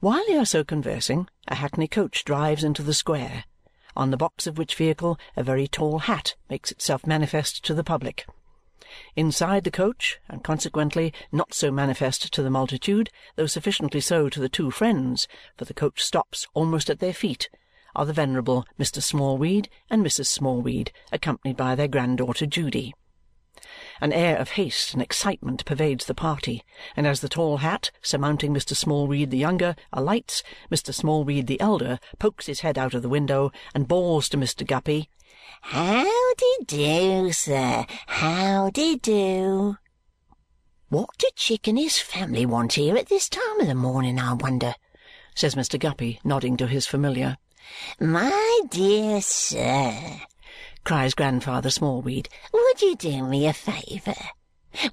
While 0.00 0.24
they 0.26 0.38
are 0.38 0.46
so 0.46 0.64
conversing, 0.64 1.28
a 1.46 1.56
hackney 1.56 1.86
coach 1.86 2.24
drives 2.24 2.64
into 2.64 2.82
the 2.82 2.94
square, 2.94 3.44
on 3.94 4.10
the 4.10 4.16
box 4.16 4.46
of 4.46 4.56
which 4.56 4.74
vehicle 4.74 5.18
a 5.36 5.42
very 5.42 5.68
tall 5.68 5.98
hat 5.98 6.36
makes 6.48 6.72
itself 6.72 7.06
manifest 7.06 7.62
to 7.66 7.74
the 7.74 7.84
public. 7.84 8.26
Inside 9.14 9.64
the 9.64 9.70
coach, 9.70 10.18
and 10.26 10.42
consequently 10.42 11.12
not 11.30 11.52
so 11.52 11.70
manifest 11.70 12.32
to 12.32 12.42
the 12.42 12.48
multitude, 12.48 13.10
though 13.36 13.44
sufficiently 13.44 14.00
so 14.00 14.30
to 14.30 14.40
the 14.40 14.48
two 14.48 14.70
friends, 14.70 15.28
for 15.58 15.66
the 15.66 15.74
coach 15.74 16.02
stops 16.02 16.46
almost 16.54 16.88
at 16.88 17.00
their 17.00 17.12
feet, 17.12 17.50
are 17.94 18.06
the 18.06 18.14
venerable 18.14 18.64
Mr. 18.78 19.02
Smallweed 19.02 19.68
and 19.90 20.02
Mrs. 20.02 20.28
Smallweed, 20.28 20.92
accompanied 21.12 21.58
by 21.58 21.74
their 21.74 21.88
granddaughter 21.88 22.46
Judy. 22.46 22.94
An 24.00 24.12
air 24.12 24.36
of 24.36 24.50
haste 24.50 24.92
and 24.92 25.02
excitement 25.02 25.64
pervades 25.64 26.06
the 26.06 26.14
party, 26.14 26.62
and 26.96 27.06
as 27.06 27.20
the 27.20 27.28
tall 27.28 27.58
hat, 27.58 27.90
surmounting 28.02 28.52
Mr. 28.52 28.74
Smallweed 28.74 29.30
the 29.30 29.38
younger, 29.38 29.76
alights, 29.92 30.42
Mr. 30.70 30.94
Smallweed 30.94 31.46
the 31.46 31.60
elder 31.60 31.98
pokes 32.18 32.46
his 32.46 32.60
head 32.60 32.78
out 32.78 32.94
of 32.94 33.02
the 33.02 33.08
window 33.08 33.52
and 33.74 33.88
bawls 33.88 34.28
to 34.28 34.36
Mr. 34.36 34.66
Guppy, 34.66 35.08
How-de-do, 35.62 37.32
sir, 37.32 37.86
how-de-do. 38.06 39.76
What 40.88 41.10
do 41.18 41.28
Chick 41.36 41.68
and 41.68 41.78
his 41.78 41.98
family 41.98 42.44
want 42.46 42.72
here 42.72 42.96
at 42.96 43.08
this 43.08 43.28
time 43.28 43.60
of 43.60 43.66
the 43.66 43.74
morning, 43.74 44.18
I 44.18 44.32
wonder? 44.32 44.74
says 45.34 45.54
Mr. 45.54 45.78
Guppy, 45.78 46.20
nodding 46.24 46.56
to 46.56 46.66
his 46.66 46.86
familiar. 46.86 47.36
My 48.00 48.60
dear 48.70 49.20
sir, 49.20 50.20
cries 50.84 51.14
Grandfather 51.14 51.70
Smallweed, 51.70 52.28
would 52.52 52.82
you 52.82 52.96
do 52.96 53.24
me 53.24 53.46
a 53.46 53.52
favour? 53.52 54.14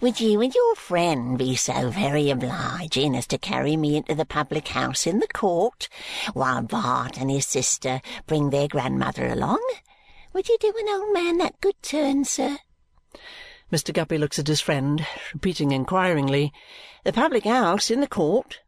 Would 0.02 0.20
you 0.20 0.41
and 0.41 0.54
your 0.54 0.76
friend 0.76 1.38
be 1.38 1.55
so 1.55 1.90
very 1.90 2.30
obliging 2.30 3.16
as 3.16 3.27
to 3.27 3.38
carry 3.38 3.77
me 3.77 3.96
into 3.96 4.16
the 4.16 4.26
public 4.26 4.70
house 4.70 5.05
in 5.05 5.20
the 5.20 5.27
court 5.27 5.88
while 6.34 6.63
Bart 6.63 7.18
and 7.18 7.30
his 7.30 7.46
sister 7.46 8.02
bring 8.26 8.49
their 8.49 8.68
grandmother 8.68 9.27
along? 9.27 9.63
Would 10.34 10.49
you 10.49 10.57
do 10.60 10.74
an 10.77 10.90
old 10.90 11.13
man 11.13 11.38
that 11.38 11.62
good 11.62 11.82
turn, 11.82 12.26
sir? 12.26 12.57
Mr. 13.72 13.94
Guppy 13.94 14.18
looks 14.18 14.40
at 14.40 14.48
his 14.48 14.62
friend, 14.62 15.05
repeating 15.34 15.72
inquiringly, 15.72 16.51
"The 17.04 17.13
public 17.13 17.44
house 17.44 17.91
in 17.91 17.99
the 17.99 18.07
court?" 18.07 18.62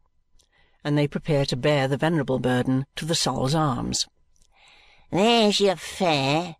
and 0.84 0.96
they 0.96 1.08
prepare 1.08 1.44
to 1.46 1.56
bear 1.56 1.88
the 1.88 1.96
venerable 1.96 2.38
burden 2.38 2.86
to 2.96 3.04
the 3.04 3.14
Sol's 3.14 3.54
Arms. 3.54 4.06
There's 5.10 5.58
your 5.58 5.76
fare, 5.76 6.56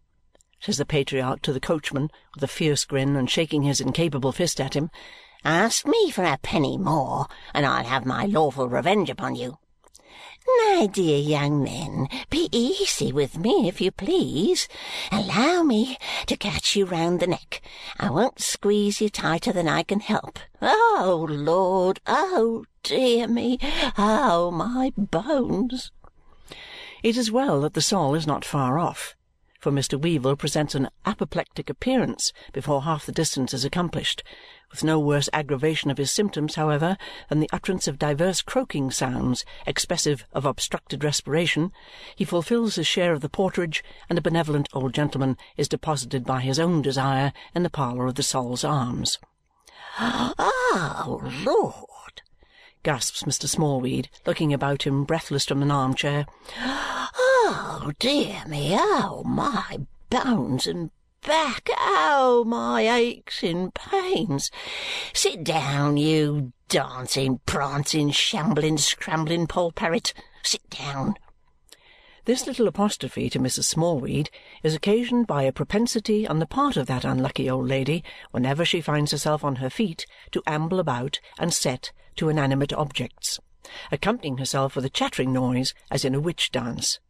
says 0.61 0.77
the 0.77 0.85
patriarch 0.85 1.43
to 1.43 1.53
the 1.53 1.61
coachman 1.61 2.11
with 2.35 2.45
a 2.45 2.49
fierce 2.49 2.85
grin 2.85 3.17
and 3.17 3.31
shaking 3.31 3.63
his 3.63 3.81
incapable 3.81 4.33
fist 4.33 4.61
at 4.61 4.75
him. 4.75 4.91
Ask 5.45 5.87
me 5.87 6.11
for 6.11 6.25
a 6.25 6.39
penny 6.43 6.77
more, 6.77 7.27
and 7.55 7.65
I'll 7.65 7.85
have 7.85 8.05
my 8.05 8.27
lawful 8.27 8.69
revenge 8.69 9.09
upon 9.09 9.37
you. 9.37 9.59
My 10.47 10.89
dear 10.91 11.19
young 11.19 11.63
men, 11.63 12.09
be 12.29 12.49
easy 12.51 13.13
with 13.13 13.39
me, 13.39 13.69
if 13.69 13.81
you 13.81 13.91
please. 13.91 14.69
Allow 15.13 15.63
me 15.63 15.99
to 16.27 16.37
catch 16.37 16.75
you 16.75 16.87
round 16.87 17.21
the 17.21 17.27
neck. 17.27 17.63
I 17.99 18.11
won't 18.11 18.41
squeeze 18.41 19.01
you 19.01 19.11
tighter 19.11 19.53
than 19.53 19.69
I 19.69 19.83
can 19.83 20.01
help. 20.01 20.39
Oh, 20.61 21.27
Lord! 21.29 22.01
Oh, 22.07 22.65
dear 22.83 23.29
me! 23.29 23.59
Oh, 23.97 24.51
my 24.51 24.93
bones! 24.97 25.93
It 27.03 27.17
is 27.17 27.31
well 27.31 27.61
that 27.61 27.75
the 27.75 27.83
Sol 27.83 28.15
is 28.15 28.27
not 28.27 28.45
far 28.45 28.79
off, 28.79 29.15
for 29.61 29.71
Mr. 29.71 30.01
Weevle 30.01 30.39
presents 30.39 30.75
an 30.75 30.89
apoplectic 31.05 31.69
appearance 31.69 32.33
before 32.53 32.83
half 32.83 33.05
the 33.05 33.13
distance 33.13 33.53
is 33.53 33.65
accomplished, 33.65 34.23
with 34.71 34.83
no 34.83 34.99
worse 34.99 35.29
aggravation 35.35 35.91
of 35.91 35.99
his 35.99 36.11
symptoms, 36.11 36.55
however, 36.55 36.97
than 37.29 37.41
the 37.41 37.51
utterance 37.53 37.87
of 37.87 37.99
divers 37.99 38.41
croaking 38.41 38.91
sounds 38.91 39.45
expressive 39.67 40.25
of 40.33 40.47
obstructed 40.47 41.05
respiration, 41.05 41.73
he 42.17 42.25
fulfils 42.25 42.77
his 42.77 42.87
share 42.87 43.13
of 43.13 43.21
the 43.21 43.29
porterage, 43.29 43.85
and 44.09 44.19
a 44.19 44.23
benevolent 44.23 44.69
old 44.73 44.95
gentleman 44.95 45.37
is 45.59 45.69
deposited 45.69 46.25
by 46.25 46.41
his 46.41 46.59
own 46.59 46.81
desire 46.81 47.33
in 47.55 47.63
the 47.63 47.69
parlour 47.69 48.07
of 48.07 48.15
the 48.15 48.23
Sol's 48.23 48.65
Arms. 48.65 49.19
Oh, 49.99 51.31
Lord! 51.45 51.90
Gasps 52.83 53.25
Mr. 53.25 53.49
Smallweed, 53.49 54.09
looking 54.27 54.53
about 54.53 54.85
him 54.85 55.05
breathless 55.05 55.45
from 55.45 55.63
an 55.63 55.71
arm-chair. 55.71 56.27
Oh, 56.59 57.93
dear 57.99 58.43
me! 58.47 58.75
Oh, 58.79 59.23
my 59.25 59.81
bones 60.09 60.67
and 60.67 60.91
back! 61.23 61.69
Oh, 61.79 62.45
my 62.47 62.89
aches 62.89 63.43
and 63.43 63.75
pains! 63.75 64.51
Sit 65.13 65.45
down, 65.45 65.97
you 65.97 66.53
dancing, 66.69 67.41
prancing, 67.47 68.11
shambling, 68.11 68.79
scrambling 68.79 69.47
poll 69.47 69.73
parrot. 69.73 70.15
Sit 70.43 70.69
down. 70.71 71.17
This 72.27 72.47
little 72.47 72.69
apostrophe 72.69 73.29
to 73.31 73.39
Mrs. 73.39 73.65
Smallweed 73.65 74.31
is 74.63 74.75
occasioned 74.75 75.27
by 75.27 75.43
a 75.43 75.53
propensity 75.53 76.27
on 76.27 76.39
the 76.39 76.47
part 76.47 76.77
of 76.77 76.87
that 76.87 77.05
unlucky 77.05 77.51
old 77.51 77.67
lady, 77.67 78.05
whenever 78.31 78.65
she 78.65 78.81
finds 78.81 79.11
herself 79.11 79.43
on 79.43 79.57
her 79.57 79.71
feet, 79.71 80.07
to 80.31 80.43
amble 80.47 80.79
about 80.79 81.19
and 81.39 81.53
set 81.53 81.93
to 82.21 82.29
inanimate 82.29 82.75
objects, 82.75 83.41
accompanying 83.91 84.37
herself 84.37 84.77
with 84.77 84.85
a 84.85 84.91
chattering 84.91 85.33
noise 85.33 85.73
as 85.91 86.05
in 86.05 86.15
a 86.15 86.21
witch 86.21 86.51
dance. 86.51 87.01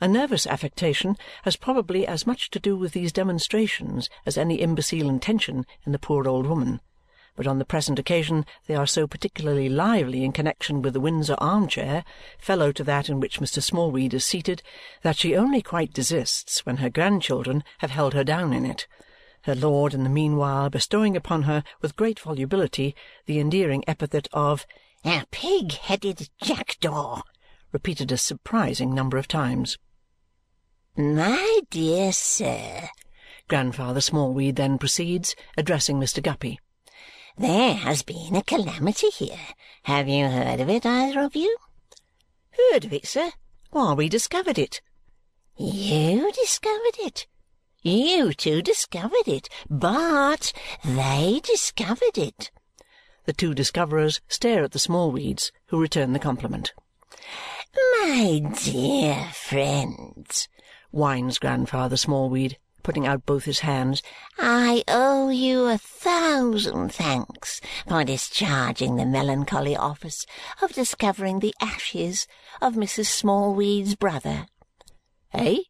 A 0.00 0.08
nervous 0.08 0.48
affectation 0.48 1.16
has 1.44 1.54
probably 1.54 2.04
as 2.08 2.26
much 2.26 2.50
to 2.50 2.58
do 2.58 2.76
with 2.76 2.92
these 2.92 3.12
demonstrations 3.12 4.10
as 4.26 4.36
any 4.36 4.56
imbecile 4.56 5.08
intention 5.08 5.64
in 5.86 5.92
the 5.92 5.98
poor 6.00 6.26
old 6.26 6.48
woman, 6.48 6.80
but 7.36 7.46
on 7.46 7.60
the 7.60 7.64
present 7.64 8.00
occasion 8.00 8.44
they 8.66 8.74
are 8.74 8.84
so 8.84 9.06
particularly 9.06 9.68
lively 9.68 10.24
in 10.24 10.32
connexion 10.32 10.82
with 10.82 10.94
the 10.94 11.00
Windsor 11.00 11.36
arm-chair, 11.38 12.02
fellow 12.36 12.72
to 12.72 12.82
that 12.82 13.08
in 13.08 13.20
which 13.20 13.38
Mr. 13.38 13.62
Smallweed 13.62 14.12
is 14.12 14.24
seated, 14.24 14.60
that 15.02 15.16
she 15.16 15.36
only 15.36 15.62
quite 15.62 15.92
desists 15.92 16.66
when 16.66 16.78
her 16.78 16.90
grandchildren 16.90 17.62
have 17.78 17.92
held 17.92 18.12
her 18.12 18.24
down 18.24 18.52
in 18.52 18.66
it, 18.66 18.88
her 19.42 19.54
lord 19.54 19.94
in 19.94 20.04
the 20.04 20.10
meanwhile 20.10 20.70
bestowing 20.70 21.16
upon 21.16 21.42
her 21.42 21.62
with 21.80 21.96
great 21.96 22.20
volubility 22.20 22.94
the 23.26 23.38
endearing 23.38 23.84
epithet 23.86 24.28
of 24.32 24.66
A 25.04 25.24
pig-headed 25.30 26.28
jackdaw 26.42 27.22
repeated 27.72 28.12
a 28.12 28.18
surprising 28.18 28.94
number 28.94 29.16
of 29.18 29.26
times. 29.26 29.78
My 30.96 31.60
dear 31.70 32.12
sir, 32.12 32.88
Grandfather 33.48 34.00
Smallweed 34.00 34.56
then 34.56 34.78
proceeds, 34.78 35.34
addressing 35.56 35.98
Mr. 35.98 36.22
Guppy, 36.22 36.60
there 37.36 37.74
has 37.74 38.02
been 38.02 38.36
a 38.36 38.42
calamity 38.42 39.08
here. 39.08 39.40
Have 39.84 40.06
you 40.06 40.28
heard 40.28 40.60
of 40.60 40.68
it, 40.68 40.84
either 40.84 41.20
of 41.20 41.34
you? 41.34 41.56
Heard 42.50 42.84
of 42.84 42.92
it, 42.92 43.06
sir? 43.06 43.32
Why, 43.70 43.94
we 43.94 44.08
discovered 44.10 44.58
it. 44.58 44.82
You 45.56 46.30
discovered 46.32 46.98
it. 46.98 47.26
You 47.82 48.32
two 48.32 48.62
discovered 48.62 49.26
it, 49.26 49.48
but 49.68 50.52
they 50.84 51.40
discovered 51.42 52.16
it. 52.16 52.52
The 53.24 53.32
two 53.32 53.54
discoverers 53.54 54.20
stare 54.28 54.62
at 54.62 54.70
the 54.70 54.78
Smallweeds, 54.78 55.50
who 55.66 55.80
return 55.80 56.12
the 56.12 56.20
compliment. 56.20 56.72
My 57.74 58.40
dear 58.62 59.30
friends, 59.32 60.48
whines 60.92 61.40
Grandfather 61.40 61.96
Smallweed, 61.96 62.56
putting 62.84 63.04
out 63.04 63.26
both 63.26 63.46
his 63.46 63.60
hands, 63.60 64.00
I 64.38 64.84
owe 64.86 65.30
you 65.30 65.64
a 65.66 65.78
thousand 65.78 66.90
thanks 66.90 67.60
for 67.88 68.04
discharging 68.04 68.94
the 68.94 69.06
melancholy 69.06 69.76
office 69.76 70.24
of 70.60 70.72
discovering 70.72 71.40
the 71.40 71.54
ashes 71.60 72.28
of 72.60 72.74
Mrs. 72.74 73.06
Smallweed's 73.06 73.96
brother. 73.96 74.46
Eh? 75.32 75.62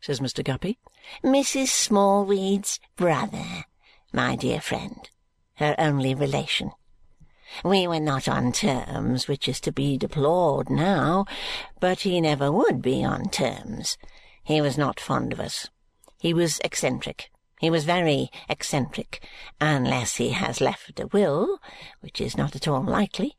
Says 0.00 0.20
Mr. 0.20 0.44
Guppy. 0.44 0.78
Mrs. 1.24 1.68
Smallweed's 1.68 2.80
brother, 2.96 3.64
my 4.12 4.36
dear 4.36 4.60
friend, 4.60 5.08
her 5.54 5.74
only 5.78 6.14
relation. 6.14 6.72
We 7.64 7.86
were 7.86 8.00
not 8.00 8.28
on 8.28 8.52
terms 8.52 9.26
which 9.26 9.48
is 9.48 9.60
to 9.62 9.72
be 9.72 9.96
deplored 9.96 10.70
now, 10.70 11.24
but 11.80 12.00
he 12.00 12.20
never 12.20 12.52
would 12.52 12.82
be 12.82 13.02
on 13.04 13.30
terms. 13.30 13.96
He 14.44 14.60
was 14.60 14.78
not 14.78 15.00
fond 15.00 15.32
of 15.32 15.40
us. 15.40 15.68
He 16.18 16.34
was 16.34 16.60
eccentric. 16.64 17.30
He 17.58 17.70
was 17.70 17.84
very 17.84 18.30
eccentric. 18.48 19.26
Unless 19.60 20.16
he 20.16 20.30
has 20.30 20.60
left 20.60 21.00
a 21.00 21.06
will, 21.08 21.58
which 22.00 22.20
is 22.20 22.36
not 22.36 22.54
at 22.54 22.68
all 22.68 22.84
likely, 22.84 23.36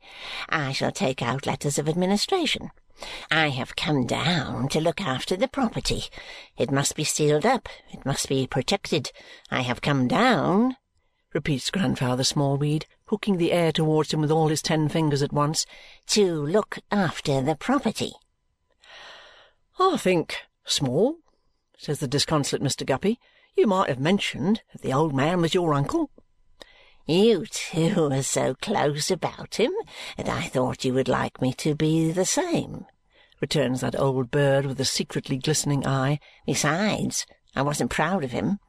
I 0.50 0.72
shall 0.72 0.92
take 0.92 1.22
out 1.22 1.46
letters 1.46 1.78
of 1.78 1.88
administration. 1.88 2.72
I 3.32 3.50
have 3.50 3.76
come 3.76 4.06
down 4.06 4.70
to 4.70 4.82
look 4.82 5.02
after 5.02 5.36
the 5.36 5.48
property. 5.48 6.04
It 6.58 6.72
must 6.72 6.96
be 6.96 7.04
sealed 7.04 7.46
up. 7.46 7.70
It 7.92 8.06
must 8.06 8.28
be 8.28 8.48
protected. 8.48 9.12
I 9.50 9.62
have 9.62 9.82
come 9.82 10.08
down, 10.08 10.76
repeats 11.34 11.72
Grandfather 11.72 12.24
Smallweed, 12.24 12.86
hooking 13.06 13.38
the 13.38 13.52
air 13.52 13.72
towards 13.72 14.14
him 14.14 14.22
with 14.22 14.32
all 14.32 14.50
his 14.50 14.62
ten 14.62 14.90
fingers 14.90 15.22
at 15.22 15.34
once, 15.34 15.66
to 16.08 16.46
look 16.46 16.80
after 16.92 17.42
the 17.42 17.56
property. 17.56 18.14
I 19.80 19.98
think, 19.98 20.36
Small, 20.66 21.18
says 21.78 22.00
the 22.00 22.08
disconsolate 22.08 22.62
Mr. 22.62 22.86
Guppy, 22.86 23.20
you 23.56 23.66
might 23.66 23.90
have 23.90 24.00
mentioned 24.00 24.62
that 24.74 24.82
the 24.82 24.94
old 24.94 25.14
man 25.14 25.42
was 25.42 25.54
your 25.54 25.74
uncle. 25.74 26.12
You 27.10 27.48
two 27.48 28.12
are 28.12 28.22
so 28.22 28.54
close 28.54 29.10
about 29.10 29.56
him 29.56 29.72
that 30.16 30.30
I 30.30 30.44
thought 30.44 30.86
you 30.86 30.94
would 30.94 31.08
like 31.08 31.42
me 31.42 31.54
to 31.54 31.74
be 31.74 32.12
the 32.12 32.24
same, 32.24 32.86
returns 33.42 33.82
that 33.82 34.00
old 34.00 34.30
bird 34.30 34.68
with 34.68 34.80
a 34.80 34.86
secretly 34.86 35.38
glistening 35.38 35.88
eye. 35.88 36.20
Besides, 36.46 37.26
I 37.56 37.64
wasn't 37.64 37.90
proud 37.90 38.24
of 38.24 38.30
him. 38.30 38.60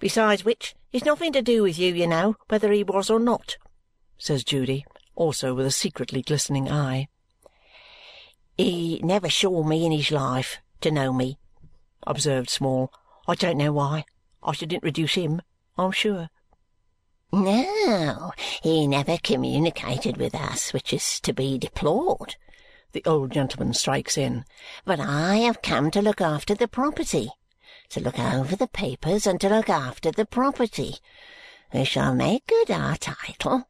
Besides 0.00 0.44
which, 0.44 0.74
it's 0.92 1.04
nothing 1.04 1.32
to 1.34 1.40
do 1.40 1.62
with 1.62 1.78
you, 1.78 1.94
you 1.94 2.08
know, 2.08 2.34
whether 2.48 2.72
he 2.72 2.82
was 2.82 3.10
or 3.10 3.20
not, 3.20 3.58
says 4.18 4.42
Judy, 4.42 4.84
also 5.14 5.54
with 5.54 5.66
a 5.66 5.70
secretly 5.70 6.22
glistening 6.22 6.68
eye. 6.68 7.06
He 8.58 9.00
never 9.04 9.30
saw 9.30 9.62
me 9.62 9.86
in 9.86 9.92
his 9.92 10.10
life 10.10 10.58
to 10.80 10.90
know 10.90 11.12
me, 11.12 11.38
observed 12.04 12.50
Small. 12.50 12.92
I 13.28 13.36
don't 13.36 13.56
know 13.56 13.72
why. 13.72 14.04
I 14.42 14.50
should 14.50 14.72
introduce 14.72 15.14
him, 15.14 15.42
I'm 15.78 15.92
sure. 15.92 16.28
No, 17.32 18.32
he 18.62 18.86
never 18.86 19.18
communicated 19.18 20.16
with 20.16 20.34
us, 20.34 20.72
which 20.72 20.92
is 20.92 21.20
to 21.20 21.32
be 21.32 21.58
deplored. 21.58 22.36
The 22.92 23.02
old 23.04 23.32
gentleman 23.32 23.74
strikes 23.74 24.16
in. 24.16 24.44
But 24.84 25.00
I 25.00 25.36
have 25.38 25.60
come 25.60 25.90
to 25.90 26.00
look 26.00 26.20
after 26.20 26.54
the 26.54 26.68
property, 26.68 27.30
to 27.90 28.00
look 28.00 28.18
over 28.18 28.54
the 28.54 28.68
papers, 28.68 29.26
and 29.26 29.40
to 29.40 29.48
look 29.48 29.68
after 29.68 30.10
the 30.10 30.24
property. 30.24 30.96
We 31.74 31.84
shall 31.84 32.14
make 32.14 32.46
good 32.46 32.70
our 32.70 32.96
title. 32.96 33.68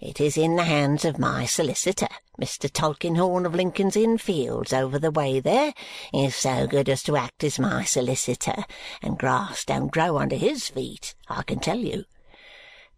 It 0.00 0.20
is 0.20 0.36
in 0.36 0.56
the 0.56 0.64
hands 0.64 1.04
of 1.04 1.18
my 1.18 1.44
solicitor, 1.44 2.08
Mr. 2.40 2.72
Tulkinghorn 2.72 3.46
of 3.46 3.54
Lincoln's 3.54 3.96
Inn 3.96 4.18
Fields, 4.18 4.72
over 4.72 4.98
the 4.98 5.10
way 5.10 5.40
there. 5.40 5.72
He 6.10 6.24
is 6.24 6.34
so 6.34 6.66
good 6.66 6.88
as 6.88 7.02
to 7.04 7.16
act 7.16 7.44
as 7.44 7.58
my 7.58 7.84
solicitor, 7.84 8.64
and 9.02 9.18
grass 9.18 9.64
don't 9.64 9.92
grow 9.92 10.18
under 10.18 10.36
his 10.36 10.68
feet, 10.68 11.14
I 11.28 11.42
can 11.42 11.60
tell 11.60 11.78
you. 11.78 12.04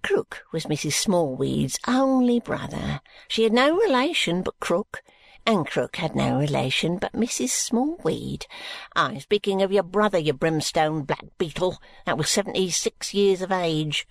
Krook 0.06 0.44
was 0.52 0.66
Mrs. 0.66 0.92
Smallweed's 0.92 1.80
only 1.88 2.38
brother. 2.38 3.00
She 3.26 3.42
had 3.42 3.52
no 3.52 3.76
relation 3.76 4.42
but 4.42 4.54
Krook, 4.60 5.02
and 5.44 5.66
Krook 5.66 5.96
had 5.96 6.14
no 6.14 6.38
relation 6.38 6.98
but 6.98 7.12
Mrs. 7.12 7.48
Smallweed. 7.48 8.46
I'm 8.94 9.18
speaking 9.18 9.62
of 9.62 9.72
your 9.72 9.82
brother, 9.82 10.16
you 10.16 10.32
brimstone 10.32 11.02
black 11.02 11.24
beetle, 11.38 11.78
that 12.04 12.16
was 12.16 12.30
seventy-six 12.30 13.14
years 13.14 13.42
of 13.42 13.50
age. 13.50 14.06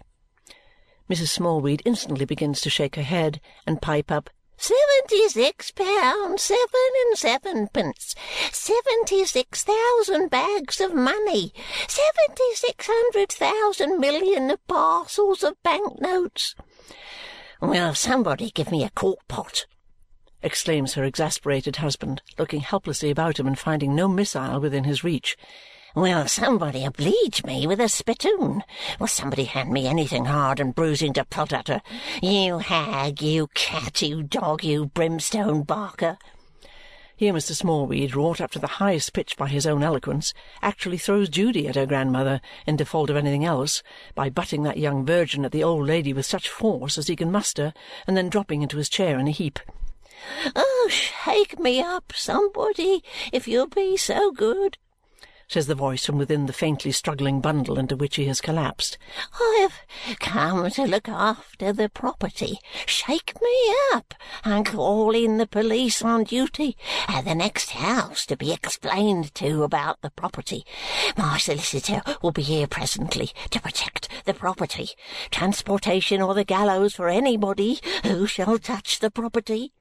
Mrs. 1.09 1.29
Smallweed 1.29 1.81
instantly 1.85 2.25
begins 2.25 2.59
to 2.59 2.69
shake 2.69 2.97
her 2.97 3.01
head 3.01 3.39
and 3.65 3.81
pipe 3.81 4.11
up, 4.11 4.29
Seventy-six 4.57 5.71
pounds 5.71 6.41
seven 6.41 6.91
and 7.07 7.17
sevenpence. 7.17 8.15
Seventy-six 8.51 9.63
thousand 9.63 10.29
bags 10.29 10.79
of 10.79 10.93
money. 10.93 11.53
Seventy-six 11.87 12.87
hundred 12.89 13.31
thousand 13.31 13.99
million 13.99 14.49
of 14.49 14.65
parcels 14.67 15.43
of 15.43 15.61
bank 15.63 15.99
notes. 15.99 16.55
Will 17.61 17.93
somebody 17.93 18.51
give 18.51 18.71
me 18.71 18.83
a 18.83 18.89
quart 18.89 19.19
pot? 19.27 19.65
exclaims 20.41 20.93
her 20.93 21.03
exasperated 21.03 21.77
husband, 21.77 22.21
looking 22.37 22.61
helplessly 22.61 23.09
about 23.09 23.39
him 23.39 23.47
and 23.47 23.57
finding 23.57 23.95
no 23.95 24.07
missile 24.07 24.59
within 24.59 24.83
his 24.83 25.03
reach. 25.03 25.35
Will 25.95 26.27
somebody 26.27 26.83
oblige 26.83 27.45
me 27.45 27.65
with 27.65 27.79
a 27.79 27.87
spittoon? 27.87 28.65
Will 28.99 29.07
somebody 29.07 29.45
hand 29.45 29.71
me 29.71 29.87
anything 29.87 30.25
hard 30.25 30.59
and 30.59 30.75
bruising 30.75 31.13
to 31.13 31.23
pelt 31.23 31.53
at 31.53 31.69
her? 31.69 31.81
You 32.21 32.57
hag, 32.57 33.21
you 33.21 33.47
cat, 33.53 34.01
you 34.01 34.21
dog, 34.21 34.61
you 34.61 34.87
brimstone 34.87 35.63
barker!" 35.63 36.17
Here 37.15 37.31
Mr. 37.31 37.55
Smallweed, 37.55 38.13
wrought 38.13 38.41
up 38.41 38.51
to 38.51 38.59
the 38.59 38.67
highest 38.67 39.13
pitch 39.13 39.37
by 39.37 39.47
his 39.47 39.65
own 39.65 39.83
eloquence, 39.83 40.33
actually 40.61 40.97
throws 40.97 41.29
Judy 41.29 41.65
at 41.65 41.75
her 41.75 41.85
grandmother, 41.85 42.41
in 42.67 42.75
default 42.75 43.09
of 43.09 43.15
anything 43.15 43.45
else, 43.45 43.81
by 44.15 44.29
butting 44.29 44.63
that 44.63 44.77
young 44.77 45.05
virgin 45.05 45.45
at 45.45 45.53
the 45.53 45.63
old 45.63 45.87
lady 45.87 46.11
with 46.11 46.25
such 46.25 46.49
force 46.49 46.97
as 46.97 47.07
he 47.07 47.15
can 47.15 47.31
muster, 47.31 47.73
and 48.05 48.17
then 48.17 48.27
dropping 48.27 48.61
into 48.61 48.75
his 48.75 48.89
chair 48.89 49.17
in 49.17 49.29
a 49.29 49.31
heap. 49.31 49.59
"Oh, 50.57 50.89
shake 50.91 51.57
me 51.57 51.79
up, 51.79 52.11
somebody, 52.13 53.01
if 53.31 53.47
you'll 53.47 53.67
be 53.67 53.95
so 53.95 54.31
good!" 54.33 54.77
Says 55.47 55.67
the 55.67 55.75
voice 55.75 56.05
from 56.05 56.17
within 56.17 56.45
the 56.45 56.53
faintly 56.53 56.91
struggling 56.91 57.41
bundle 57.41 57.77
into 57.77 57.95
which 57.95 58.15
he 58.15 58.25
has 58.25 58.41
collapsed. 58.41 58.97
I 59.39 59.67
have 59.67 60.19
come 60.19 60.69
to 60.69 60.85
look 60.85 61.07
after 61.07 61.71
the 61.71 61.89
property. 61.89 62.59
Shake 62.85 63.33
me 63.41 63.75
up 63.93 64.13
and 64.43 64.65
call 64.65 65.11
in 65.11 65.37
the 65.37 65.47
police 65.47 66.01
on 66.01 66.23
duty 66.23 66.75
at 67.07 67.25
the 67.25 67.35
next 67.35 67.71
house 67.71 68.25
to 68.25 68.35
be 68.37 68.51
explained 68.51 69.33
to 69.35 69.63
about 69.63 70.01
the 70.01 70.11
property. 70.11 70.65
My 71.17 71.37
solicitor 71.37 72.01
will 72.21 72.31
be 72.31 72.41
here 72.41 72.67
presently 72.67 73.31
to 73.51 73.61
protect 73.61 74.09
the 74.25 74.33
property. 74.33 74.89
Transportation 75.31 76.21
or 76.21 76.33
the 76.33 76.43
gallows 76.43 76.95
for 76.95 77.09
anybody 77.09 77.79
who 78.03 78.25
shall 78.25 78.57
touch 78.57 78.99
the 78.99 79.11
property. 79.11 79.73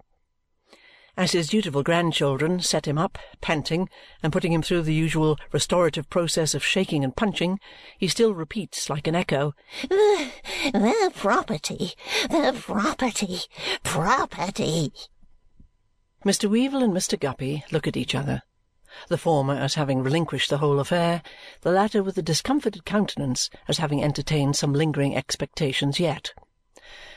As 1.17 1.31
his 1.31 1.49
dutiful 1.49 1.85
grandchildren 1.85 2.59
set 2.61 2.89
him 2.89 2.99
up, 2.99 3.19
panting, 3.41 3.89
and 4.21 4.33
putting 4.33 4.53
him 4.53 4.63
through 4.63 4.83
the 4.83 4.93
usual 4.93 5.39
restorative 5.53 6.11
process 6.11 6.55
of 6.55 6.65
shaking 6.65 7.05
and 7.05 7.15
punching, 7.15 7.61
he 7.99 8.09
still 8.09 8.35
repeats 8.35 8.91
like 8.91 9.07
an 9.07 9.15
echo, 9.15 9.55
"The, 9.89 11.13
property, 11.15 11.93
the 12.29 12.61
property, 12.61 13.43
property!" 13.85 14.93
Mr. 16.25 16.51
Weevle 16.51 16.83
and 16.83 16.93
Mr. 16.93 17.19
Guppy 17.19 17.65
look 17.71 17.87
at 17.87 17.97
each 17.97 18.17
other, 18.17 18.43
the 19.07 19.17
former 19.17 19.55
as 19.55 19.75
having 19.75 20.03
relinquished 20.03 20.51
the 20.51 20.59
whole 20.59 20.81
affair, 20.81 21.23
the 21.61 21.71
latter 21.71 22.03
with 22.03 22.19
a 22.19 22.23
discomfited 22.23 22.85
countenance 22.85 23.51
as 23.69 23.79
having 23.79 24.03
entertained 24.03 24.57
some 24.57 24.73
lingering 24.73 25.17
expectations 25.17 26.01
yet. 26.01 26.33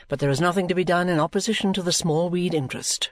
But 0.06 0.20
there 0.20 0.30
is 0.30 0.40
nothing 0.40 0.68
to 0.68 0.74
be 0.74 0.84
done 0.84 1.08
in 1.08 1.18
opposition 1.18 1.72
to 1.72 1.82
the 1.82 1.92
Smallweed 1.92 2.54
interest. 2.54 3.10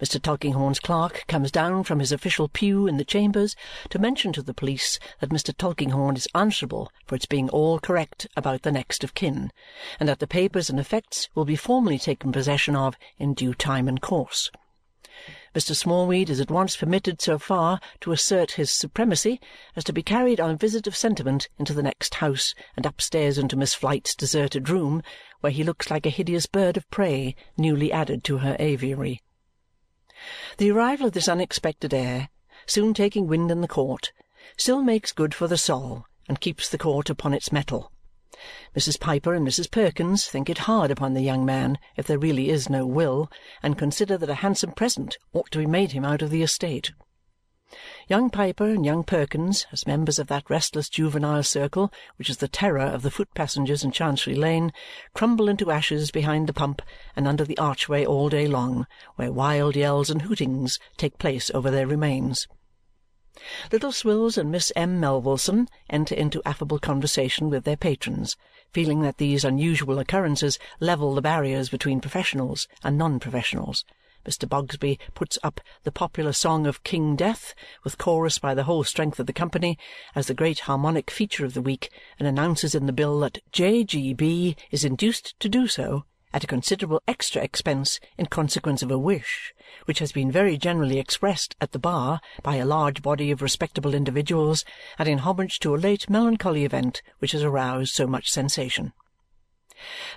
Mr. 0.00 0.22
Tulkinghorn's 0.22 0.78
clerk 0.78 1.24
comes 1.26 1.50
down 1.50 1.82
from 1.82 1.98
his 1.98 2.12
official 2.12 2.46
pew 2.46 2.86
in 2.86 2.98
the 2.98 3.04
chambers 3.04 3.56
to 3.90 3.98
mention 3.98 4.32
to 4.32 4.42
the 4.42 4.54
police 4.54 5.00
that 5.18 5.30
Mr. 5.30 5.52
Tulkinghorn 5.56 6.14
is 6.14 6.28
answerable 6.36 6.92
for 7.04 7.16
its 7.16 7.26
being 7.26 7.50
all 7.50 7.80
correct 7.80 8.28
about 8.36 8.62
the 8.62 8.70
next 8.70 9.02
of 9.02 9.14
kin, 9.14 9.50
and 9.98 10.08
that 10.08 10.20
the 10.20 10.28
papers 10.28 10.70
and 10.70 10.78
effects 10.78 11.28
will 11.34 11.44
be 11.44 11.56
formally 11.56 11.98
taken 11.98 12.30
possession 12.30 12.76
of 12.76 12.96
in 13.18 13.34
due 13.34 13.54
time 13.54 13.88
and 13.88 14.00
course. 14.00 14.52
Mr. 15.52 15.74
Smallweed 15.74 16.30
is 16.30 16.38
at 16.38 16.48
once 16.48 16.76
permitted 16.76 17.20
so 17.20 17.36
far 17.36 17.80
to 18.00 18.12
assert 18.12 18.52
his 18.52 18.70
supremacy 18.70 19.40
as 19.74 19.82
to 19.82 19.92
be 19.92 20.00
carried 20.00 20.38
on 20.38 20.50
a 20.50 20.56
visit 20.56 20.86
of 20.86 20.94
sentiment 20.94 21.48
into 21.58 21.74
the 21.74 21.82
next 21.82 22.14
house 22.14 22.54
and 22.76 22.86
upstairs 22.86 23.36
into 23.36 23.56
Miss 23.56 23.74
Flite's 23.74 24.14
deserted 24.14 24.68
room, 24.68 25.02
where 25.40 25.50
he 25.50 25.64
looks 25.64 25.90
like 25.90 26.06
a 26.06 26.10
hideous 26.10 26.46
bird 26.46 26.76
of 26.76 26.88
prey 26.88 27.34
newly 27.56 27.90
added 27.90 28.22
to 28.22 28.38
her 28.38 28.54
aviary. 28.60 29.20
The 30.56 30.72
arrival 30.72 31.06
of 31.06 31.12
this 31.12 31.28
unexpected 31.28 31.94
heir, 31.94 32.28
soon 32.66 32.92
taking 32.92 33.28
wind 33.28 33.52
in 33.52 33.60
the 33.60 33.68
court, 33.68 34.10
still 34.56 34.82
makes 34.82 35.12
good 35.12 35.32
for 35.32 35.46
the 35.46 35.56
Sol 35.56 36.06
and 36.28 36.40
keeps 36.40 36.68
the 36.68 36.76
court 36.76 37.08
upon 37.08 37.34
its 37.34 37.52
mettle. 37.52 37.92
Mrs. 38.76 38.98
Piper 38.98 39.32
and 39.34 39.46
Mrs. 39.46 39.70
Perkins 39.70 40.26
think 40.26 40.50
it 40.50 40.58
hard 40.58 40.90
upon 40.90 41.14
the 41.14 41.22
young 41.22 41.44
man 41.44 41.78
if 41.96 42.08
there 42.08 42.18
really 42.18 42.50
is 42.50 42.68
no 42.68 42.84
will 42.84 43.30
and 43.62 43.78
consider 43.78 44.18
that 44.18 44.28
a 44.28 44.34
handsome 44.34 44.72
present 44.72 45.18
ought 45.32 45.52
to 45.52 45.58
be 45.58 45.66
made 45.66 45.92
him 45.92 46.04
out 46.04 46.22
of 46.22 46.30
the 46.30 46.42
estate. 46.42 46.90
Young 48.08 48.30
Piper 48.30 48.64
and 48.70 48.86
young 48.86 49.04
Perkins, 49.04 49.66
as 49.72 49.86
members 49.86 50.18
of 50.18 50.28
that 50.28 50.48
restless 50.48 50.88
juvenile 50.88 51.42
circle 51.42 51.92
which 52.16 52.30
is 52.30 52.38
the 52.38 52.48
terror 52.48 52.80
of 52.80 53.02
the 53.02 53.10
foot 53.10 53.28
passengers 53.34 53.84
in 53.84 53.92
Chancery 53.92 54.34
Lane, 54.34 54.72
crumble 55.12 55.50
into 55.50 55.70
ashes 55.70 56.10
behind 56.10 56.46
the 56.46 56.54
pump 56.54 56.80
and 57.14 57.28
under 57.28 57.44
the 57.44 57.58
archway 57.58 58.06
all 58.06 58.30
day 58.30 58.46
long, 58.46 58.86
where 59.16 59.30
wild 59.30 59.76
yells 59.76 60.08
and 60.08 60.22
hootings 60.22 60.78
take 60.96 61.18
place 61.18 61.50
over 61.52 61.70
their 61.70 61.86
remains. 61.86 62.48
Little 63.70 63.92
Swills 63.92 64.38
and 64.38 64.50
Miss 64.50 64.72
M. 64.74 64.98
Melvilleson 64.98 65.68
enter 65.90 66.14
into 66.14 66.40
affable 66.46 66.78
conversation 66.78 67.50
with 67.50 67.64
their 67.64 67.76
patrons, 67.76 68.34
feeling 68.72 69.02
that 69.02 69.18
these 69.18 69.44
unusual 69.44 69.98
occurrences 69.98 70.58
level 70.80 71.14
the 71.14 71.20
barriers 71.20 71.68
between 71.68 72.00
professionals 72.00 72.66
and 72.82 72.96
non-professionals 72.96 73.84
Mr. 74.28 74.46
Bogsby 74.46 74.98
puts 75.14 75.38
up 75.42 75.58
the 75.84 75.90
popular 75.90 76.34
song 76.34 76.66
of 76.66 76.84
King 76.84 77.16
Death, 77.16 77.54
with 77.82 77.96
chorus 77.96 78.38
by 78.38 78.52
the 78.52 78.64
whole 78.64 78.84
strength 78.84 79.18
of 79.18 79.24
the 79.24 79.32
company, 79.32 79.78
as 80.14 80.26
the 80.26 80.34
great 80.34 80.58
harmonic 80.60 81.10
feature 81.10 81.46
of 81.46 81.54
the 81.54 81.62
week, 81.62 81.90
and 82.18 82.28
announces 82.28 82.74
in 82.74 82.84
the 82.84 82.92
bill 82.92 83.18
that 83.20 83.38
J. 83.52 83.84
G. 83.84 84.12
B. 84.12 84.54
is 84.70 84.84
induced 84.84 85.40
to 85.40 85.48
do 85.48 85.66
so 85.66 86.04
at 86.34 86.44
a 86.44 86.46
considerable 86.46 87.02
extra 87.08 87.42
expense 87.42 88.00
in 88.18 88.26
consequence 88.26 88.82
of 88.82 88.90
a 88.90 88.98
wish, 88.98 89.54
which 89.86 89.98
has 89.98 90.12
been 90.12 90.30
very 90.30 90.58
generally 90.58 90.98
expressed 90.98 91.56
at 91.58 91.72
the 91.72 91.78
bar 91.78 92.20
by 92.42 92.56
a 92.56 92.66
large 92.66 93.00
body 93.00 93.30
of 93.30 93.40
respectable 93.40 93.94
individuals, 93.94 94.62
and 94.98 95.08
in 95.08 95.20
homage 95.20 95.58
to 95.58 95.74
a 95.74 95.78
late 95.78 96.10
melancholy 96.10 96.66
event 96.66 97.00
which 97.18 97.32
has 97.32 97.42
aroused 97.42 97.94
so 97.94 98.06
much 98.06 98.30
sensation. 98.30 98.92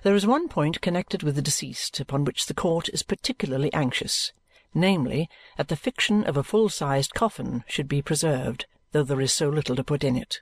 There 0.04 0.16
is 0.16 0.26
one 0.26 0.48
point 0.48 0.82
connected 0.82 1.24
with 1.24 1.36
the 1.36 1.42
deceased 1.42 2.00
upon 2.00 2.26
which 2.26 2.46
the 2.46 2.54
court 2.54 2.90
is 2.90 3.04
particularly 3.04 3.72
anxious, 3.74 4.34
namely, 4.74 5.30
that 5.58 5.68
the 5.68 5.76
fiction 5.76 6.24
of 6.24 6.38
a 6.38 6.44
full-sized 6.44 7.14
coffin 7.14 7.64
should 7.68 7.88
be 7.88 8.02
preserved, 8.02 8.66
though 8.92 9.04
there 9.04 9.22
is 9.22 9.34
so 9.34 9.50
little 9.50 9.76
to 9.76 9.84
put 9.84 10.04
in 10.04 10.16
it. 10.16 10.40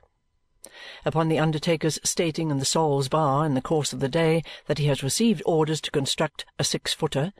Upon 1.04 1.28
the 1.28 1.38
undertaker's 1.38 1.98
stating 2.04 2.50
in 2.50 2.58
the 2.58 2.64
Sol's 2.64 3.08
Bar 3.08 3.46
in 3.46 3.54
the 3.54 3.62
course 3.62 3.92
of 3.92 4.00
the 4.00 4.08
day 4.08 4.42
that 4.66 4.78
he 4.78 4.86
has 4.86 5.02
received 5.02 5.42
orders 5.46 5.80
to 5.82 5.90
construct 5.90 6.44
a 6.58 6.64
six-footer, 6.64 7.32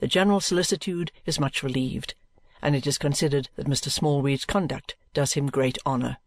the 0.00 0.06
general 0.06 0.40
solicitude 0.40 1.10
is 1.26 1.40
much 1.40 1.62
relieved, 1.62 2.14
and 2.62 2.76
it 2.76 2.86
is 2.86 2.98
considered 2.98 3.48
that 3.56 3.66
Mr. 3.66 3.90
Smallweed's 3.90 4.44
conduct 4.44 4.96
does 5.14 5.32
him 5.32 5.48
great 5.48 5.78
honour. 5.86 6.18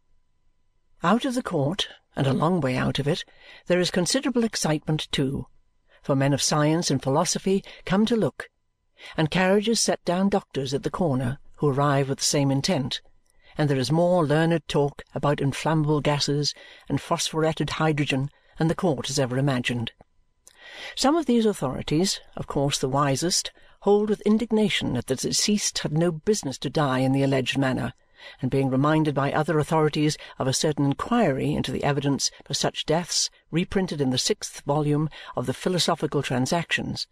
Out 1.03 1.25
of 1.25 1.35
the 1.35 1.43
court, 1.43 1.87
and 2.15 2.27
a 2.27 2.33
long 2.33 2.61
way 2.61 2.75
out 2.75 2.99
of 2.99 3.07
it, 3.07 3.23
there 3.67 3.79
is 3.79 3.91
considerable 3.91 4.43
excitement 4.43 5.07
too, 5.11 5.47
for 6.01 6.15
men 6.15 6.33
of 6.33 6.41
science 6.41 6.91
and 6.91 7.01
philosophy 7.01 7.63
come 7.85 8.05
to 8.05 8.15
look, 8.15 8.49
and 9.15 9.31
carriages 9.31 9.79
set 9.79 10.03
down 10.05 10.29
doctors 10.29 10.73
at 10.73 10.83
the 10.83 10.89
corner 10.89 11.39
who 11.55 11.69
arrive 11.69 12.09
with 12.09 12.19
the 12.19 12.25
same 12.25 12.51
intent 12.51 13.01
and 13.57 13.69
there 13.69 13.77
is 13.77 13.91
more 13.91 14.25
learned 14.25 14.67
talk 14.67 15.03
about 15.13 15.41
inflammable 15.41 16.01
gases 16.01 16.53
and 16.87 17.01
phosphoretted 17.01 17.71
hydrogen 17.71 18.29
than 18.57 18.67
the 18.67 18.75
court 18.75 19.07
has 19.07 19.19
ever 19.19 19.37
imagined. 19.37 19.91
Some 20.95 21.15
of 21.15 21.25
these 21.25 21.45
authorities, 21.45 22.19
of 22.35 22.47
course 22.47 22.79
the 22.79 22.89
wisest, 22.89 23.51
hold 23.81 24.09
with 24.09 24.21
indignation 24.21 24.93
that 24.93 25.07
the 25.07 25.15
deceased 25.15 25.79
had 25.79 25.91
no 25.91 26.11
business 26.11 26.57
to 26.59 26.69
die 26.69 26.99
in 26.99 27.11
the 27.11 27.23
alleged 27.23 27.57
manner, 27.57 27.93
and 28.41 28.51
being 28.51 28.69
reminded 28.69 29.15
by 29.15 29.31
other 29.31 29.57
authorities 29.57 30.17
of 30.37 30.47
a 30.47 30.53
certain 30.53 30.85
inquiry 30.85 31.53
into 31.53 31.71
the 31.71 31.83
evidence 31.83 32.29
for 32.45 32.53
such 32.53 32.85
deaths 32.85 33.29
reprinted 33.49 33.99
in 33.99 34.11
the 34.11 34.17
sixth 34.17 34.61
volume 34.61 35.09
of 35.35 35.47
the 35.47 35.53
Philosophical 35.53 36.21
Transactions, 36.21 37.07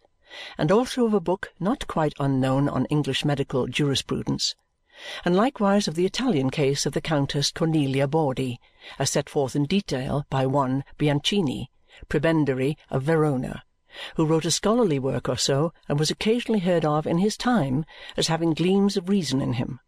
and 0.56 0.70
also 0.70 1.06
of 1.06 1.14
a 1.14 1.20
book 1.20 1.52
not 1.58 1.86
quite 1.88 2.14
unknown 2.20 2.68
on 2.68 2.86
English 2.86 3.24
medical 3.24 3.66
jurisprudence, 3.66 4.54
and 5.24 5.34
likewise 5.34 5.88
of 5.88 5.94
the 5.94 6.06
Italian 6.06 6.50
case 6.50 6.86
of 6.86 6.92
the 6.92 7.00
Countess 7.00 7.50
Cornelia 7.50 8.06
Baudi, 8.06 8.60
as 8.98 9.10
set 9.10 9.28
forth 9.28 9.56
in 9.56 9.64
detail 9.64 10.26
by 10.30 10.46
one 10.46 10.84
Bianchini, 10.98 11.70
prebendary 12.08 12.76
of 12.90 13.02
Verona, 13.02 13.64
who 14.16 14.24
wrote 14.24 14.44
a 14.44 14.50
scholarly 14.50 14.98
work 14.98 15.28
or 15.28 15.36
so 15.36 15.72
and 15.88 15.98
was 15.98 16.10
occasionally 16.10 16.60
heard 16.60 16.84
of 16.84 17.06
in 17.06 17.18
his 17.18 17.36
time 17.36 17.84
as 18.16 18.28
having 18.28 18.54
gleams 18.54 18.96
of 18.96 19.08
reason 19.08 19.40
in 19.40 19.54
him, 19.54 19.80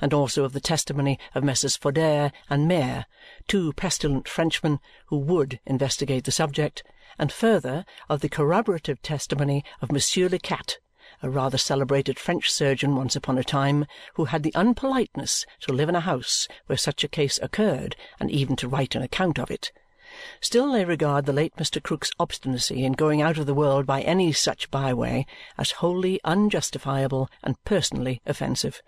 and 0.00 0.12
also 0.12 0.44
of 0.44 0.52
the 0.52 0.60
testimony 0.60 1.18
of 1.34 1.44
Messrs. 1.44 1.76
Fodere 1.76 2.32
and 2.48 2.66
Mere, 2.66 3.06
two 3.46 3.72
pestilent 3.72 4.28
Frenchmen 4.28 4.80
who 5.06 5.16
WOULD 5.16 5.58
investigate 5.66 6.24
the 6.24 6.32
subject, 6.32 6.82
and 7.18 7.32
further 7.32 7.84
of 8.08 8.20
the 8.20 8.28
corroborative 8.28 9.00
testimony 9.02 9.64
of 9.80 9.92
Monsieur 9.92 10.28
Le 10.28 10.38
Cat, 10.38 10.78
a 11.22 11.30
rather 11.30 11.58
celebrated 11.58 12.18
French 12.18 12.50
surgeon 12.50 12.94
once 12.96 13.16
upon 13.16 13.38
a 13.38 13.44
time, 13.44 13.86
who 14.14 14.26
had 14.26 14.42
the 14.42 14.52
unpoliteness 14.54 15.46
to 15.60 15.72
live 15.72 15.88
in 15.88 15.94
a 15.94 16.00
house 16.00 16.46
where 16.66 16.76
such 16.76 17.04
a 17.04 17.08
case 17.08 17.38
occurred 17.42 17.96
and 18.20 18.30
even 18.30 18.56
to 18.56 18.68
write 18.68 18.94
an 18.94 19.02
account 19.02 19.38
of 19.38 19.50
it. 19.50 19.72
Still 20.40 20.72
they 20.72 20.84
regard 20.84 21.26
the 21.26 21.32
late 21.32 21.56
Mr. 21.56 21.80
Krook's 21.82 22.12
obstinacy 22.18 22.84
in 22.84 22.92
going 22.92 23.20
out 23.20 23.38
of 23.38 23.46
the 23.46 23.54
world 23.54 23.86
by 23.86 24.02
any 24.02 24.32
such 24.32 24.70
byway 24.70 25.26
as 25.58 25.72
wholly 25.72 26.20
unjustifiable 26.24 27.28
and 27.42 27.62
personally 27.64 28.22
offensive. 28.24 28.82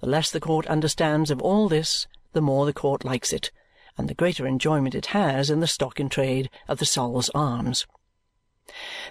The 0.00 0.06
less 0.06 0.30
the 0.30 0.38
court 0.38 0.64
understands 0.68 1.28
of 1.28 1.42
all 1.42 1.68
this, 1.68 2.06
the 2.32 2.40
more 2.40 2.66
the 2.66 2.72
court 2.72 3.04
likes 3.04 3.32
it, 3.32 3.50
and 3.96 4.08
the 4.08 4.14
greater 4.14 4.46
enjoyment 4.46 4.94
it 4.94 5.06
has 5.06 5.50
in 5.50 5.58
the 5.58 5.66
stock 5.66 5.98
in 5.98 6.08
trade 6.08 6.50
of 6.68 6.78
the 6.78 6.84
Sol's 6.84 7.30
Arms. 7.30 7.84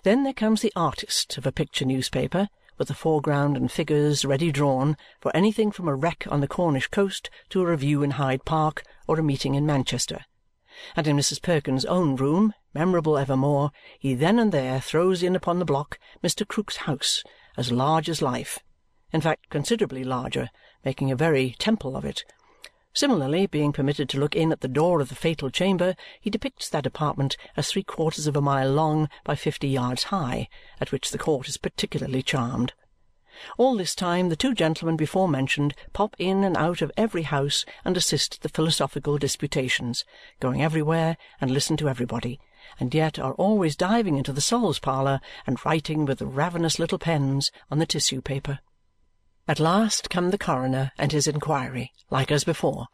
Then 0.03 0.23
there 0.23 0.31
comes 0.31 0.61
the 0.61 0.71
artist 0.77 1.37
of 1.37 1.45
a 1.45 1.51
picture 1.51 1.83
newspaper, 1.83 2.47
with 2.77 2.87
the 2.87 2.93
foreground 2.93 3.57
and 3.57 3.69
figures 3.69 4.23
ready 4.23 4.49
drawn 4.49 4.95
for 5.19 5.35
anything 5.35 5.71
from 5.71 5.89
a 5.89 5.95
wreck 5.95 6.25
on 6.29 6.39
the 6.39 6.47
Cornish 6.47 6.87
coast 6.87 7.29
to 7.49 7.61
a 7.61 7.65
review 7.65 8.01
in 8.01 8.11
Hyde 8.11 8.45
Park 8.45 8.83
or 9.07 9.19
a 9.19 9.23
meeting 9.23 9.55
in 9.55 9.65
Manchester. 9.65 10.23
And 10.95 11.05
in 11.05 11.17
Mrs. 11.17 11.41
Perkins's 11.41 11.85
own 11.85 12.15
room, 12.15 12.53
memorable 12.73 13.17
evermore, 13.17 13.71
he 13.99 14.13
then 14.13 14.39
and 14.39 14.53
there 14.53 14.79
throws 14.79 15.21
in 15.21 15.35
upon 15.35 15.59
the 15.59 15.65
block 15.65 15.99
Mr. 16.23 16.47
Krook's 16.47 16.77
house, 16.77 17.23
as 17.57 17.73
large 17.73 18.07
as 18.07 18.21
life 18.21 18.59
in 19.13 19.21
fact 19.21 19.49
considerably 19.49 20.03
larger, 20.03 20.49
making 20.85 21.11
a 21.11 21.15
very 21.15 21.55
temple 21.59 21.95
of 21.95 22.05
it 22.05 22.23
Similarly, 22.97 23.45
being 23.45 23.73
permitted 23.73 24.09
to 24.09 24.19
look 24.19 24.35
in 24.35 24.51
at 24.51 24.61
the 24.61 24.67
door 24.67 25.01
of 25.01 25.09
the 25.09 25.13
fatal 25.13 25.51
chamber, 25.51 25.95
he 26.19 26.31
depicts 26.31 26.67
that 26.67 26.87
apartment 26.87 27.37
as 27.55 27.69
three 27.69 27.83
quarters 27.83 28.25
of 28.25 28.35
a 28.35 28.41
mile 28.41 28.71
long 28.71 29.07
by 29.23 29.35
fifty 29.35 29.67
yards 29.67 30.05
high, 30.05 30.49
at 30.81 30.91
which 30.91 31.11
the 31.11 31.19
court 31.19 31.47
is 31.47 31.57
particularly 31.57 32.23
charmed. 32.23 32.73
All 33.55 33.75
this 33.77 33.93
time 33.93 34.29
the 34.29 34.35
two 34.35 34.55
gentlemen 34.55 34.97
before 34.97 35.27
mentioned 35.27 35.75
pop 35.93 36.15
in 36.17 36.43
and 36.43 36.57
out 36.57 36.81
of 36.81 36.91
every 36.97 37.21
house 37.21 37.65
and 37.85 37.95
assist 37.95 38.41
the 38.41 38.49
philosophical 38.49 39.19
disputations, 39.19 40.03
going 40.39 40.63
everywhere 40.63 41.17
and 41.39 41.51
listen 41.51 41.77
to 41.77 41.89
everybody, 41.89 42.39
and 42.79 42.95
yet 42.95 43.19
are 43.19 43.35
always 43.35 43.75
diving 43.75 44.17
into 44.17 44.33
the 44.33 44.41
Sol's 44.41 44.79
parlour 44.79 45.21
and 45.45 45.63
writing 45.63 46.03
with 46.05 46.19
ravenous 46.19 46.79
little 46.79 46.97
pens 46.97 47.51
on 47.69 47.77
the 47.77 47.85
tissue 47.85 48.23
paper. 48.23 48.57
At 49.49 49.61
last 49.61 50.09
come 50.09 50.31
the 50.31 50.37
coroner 50.37 50.91
and 50.97 51.13
his 51.13 51.25
inquiry, 51.25 51.93
like 52.09 52.31
as 52.33 52.43
before, 52.43 52.87